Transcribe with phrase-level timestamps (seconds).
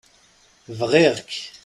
[0.79, 1.33] Bɣiɣ-k.